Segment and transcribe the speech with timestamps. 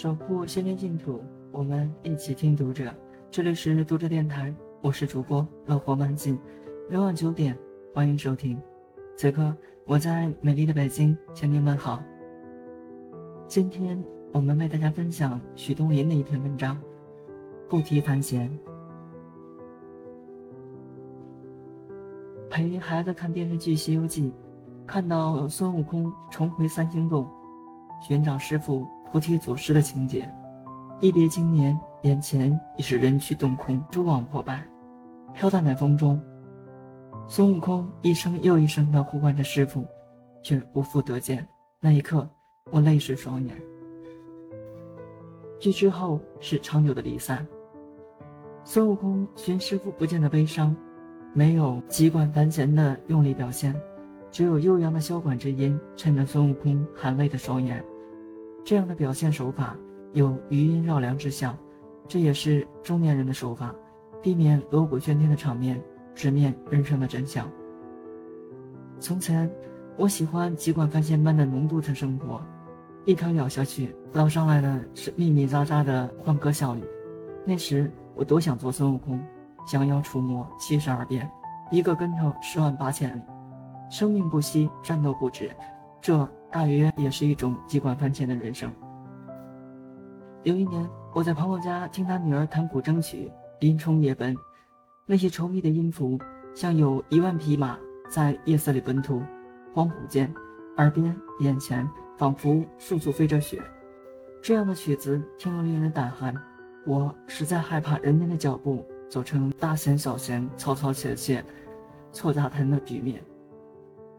[0.00, 2.90] 守护先天净土，我们一起听读者。
[3.30, 4.50] 这里是读者电台，
[4.80, 6.38] 我是主播乐活漫进，
[6.88, 7.54] 每晚九点
[7.92, 8.58] 欢迎收听。
[9.14, 12.02] 此刻我在美丽的北京向您问好。
[13.46, 14.02] 今天
[14.32, 16.80] 我们为大家分享许东林的一篇文章，
[17.68, 18.50] 不提凡闲。
[22.48, 24.30] 陪孩子看电视剧《西游记》，
[24.86, 27.28] 看到孙悟空重回三星洞，
[28.00, 30.28] 寻找师傅菩提祖师的情节。
[31.00, 34.66] 一别经年，眼前已是人去洞空，蛛网破败，
[35.34, 36.20] 飘荡在风中。
[37.26, 39.86] 孙悟空一声又一声地呼唤着师傅，
[40.42, 41.46] 却无复得见。
[41.80, 42.28] 那一刻，
[42.70, 43.56] 我泪湿双眼。
[45.58, 47.46] 剧之后是长久的离散。
[48.64, 50.74] 孙悟空寻师傅不见的悲伤。
[51.32, 53.72] 没有急管繁弦的用力表现，
[54.32, 57.84] 只有悠扬的箫管之音衬着孙悟空含泪的双眼。
[58.64, 59.76] 这样的表现手法
[60.12, 61.56] 有余音绕梁之效，
[62.06, 63.74] 这也是中年人的手法，
[64.22, 65.82] 避免锣鼓喧天的场面，
[66.14, 67.48] 直面人生的真相。
[68.98, 69.50] 从前，
[69.96, 72.40] 我喜欢急管繁弦般的浓度的生活，
[73.04, 76.82] 一口咬下去，捞上来的是密密匝匝的欢歌笑语。
[77.44, 79.20] 那时，我多想做孙悟空。
[79.66, 81.30] 降妖除魔七十二变，
[81.70, 83.20] 一个跟头十万八千里，
[83.90, 85.50] 生命不息，战斗不止，
[86.00, 88.70] 这大约也是一种机关翻钱的人生。
[90.42, 93.26] 有一年，我在朋友家听他女儿弹古筝曲
[93.60, 94.34] 《林冲夜奔》，
[95.06, 96.18] 那些稠密的音符
[96.54, 97.78] 像有一万匹马
[98.08, 99.22] 在夜色里奔突，
[99.74, 100.32] 恍惚间，
[100.76, 103.62] 耳边、眼前仿佛处处飞着雪。
[104.42, 106.34] 这样的曲子听了令人胆寒，
[106.86, 108.84] 我实在害怕人间的脚步。
[109.10, 111.44] 走成大弦小弦，嘈嘈切切，
[112.12, 113.20] 错杂弹的局面。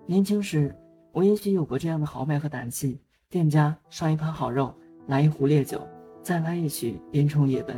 [0.05, 0.75] 年轻时，
[1.13, 2.99] 我也许有过这样的豪迈和胆气。
[3.29, 4.73] 店家上一盘好肉，
[5.07, 5.81] 来一壶烈酒，
[6.21, 7.75] 再来一曲《边冲夜奔》。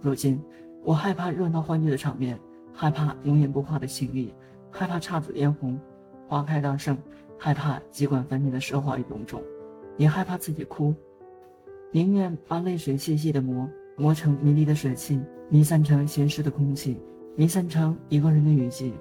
[0.00, 0.40] 如今，
[0.84, 2.38] 我害怕热闹欢聚的场面，
[2.72, 4.32] 害怕永远不化的情谊，
[4.70, 5.78] 害怕姹紫嫣红，
[6.26, 6.96] 花开当盛，
[7.38, 9.42] 害怕机关翻天的奢华与隆重，
[9.96, 10.94] 也害怕自己哭，
[11.92, 13.68] 宁愿把泪水细细的磨。
[14.00, 17.02] 磨成迷离的水汽，弥散成咸湿的空气，
[17.34, 18.94] 弥散成一个人的雨季。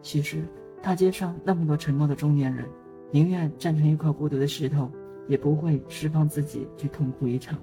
[0.00, 0.42] 其实，
[0.80, 2.66] 大街上那么多沉默的中年人，
[3.12, 4.90] 宁愿站成一块孤独的石头，
[5.28, 7.56] 也不会释放自己去痛哭一场。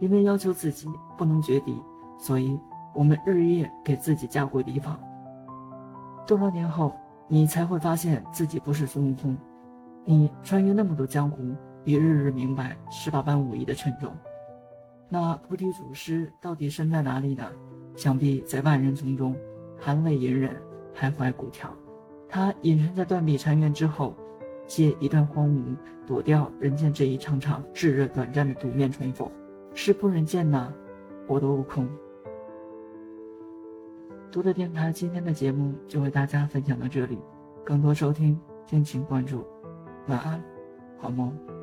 [0.00, 1.74] 因为要求自己不能绝敌，
[2.18, 2.58] 所以
[2.94, 4.98] 我们日夜给自己加固提防。
[6.26, 6.92] 多少年后，
[7.28, 9.36] 你才会发现自己不是孙悟空。
[10.04, 14.10] 你穿越那么多江湖，也日日明白十八般武艺的沉重。
[15.08, 17.44] 那菩提祖师到底身在哪里呢？
[17.96, 19.36] 想必在万人丛中，
[19.78, 20.56] 含泪隐忍，
[20.96, 21.68] 徘徊古桥。
[22.28, 24.14] 他隐身在断壁残垣之后，
[24.70, 25.76] 借一段荒芜，
[26.06, 29.28] 躲掉人间这一场场炙热短暂的独面重逢。
[29.74, 30.72] 是不忍见呐，
[31.26, 31.88] 我的悟空。
[34.30, 37.18] 读者电台今天的节目就为大家分享到这里，
[37.64, 39.44] 更多收听敬请关注。
[40.06, 40.40] 晚安，
[40.98, 41.59] 好梦。